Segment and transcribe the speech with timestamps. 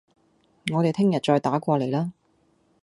[0.73, 2.11] 我哋聽日再打過啦